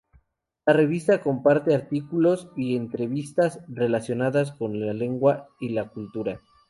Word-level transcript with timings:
La 0.65 0.73
revista 0.73 1.21
comparte 1.21 1.75
artículos 1.75 2.49
y 2.57 2.75
entrevistas 2.75 3.59
relacionadas 3.67 4.51
con 4.51 4.83
la 4.83 4.93
lengua 4.93 5.47
y 5.59 5.69
la 5.69 5.89
cultura. 5.89 6.41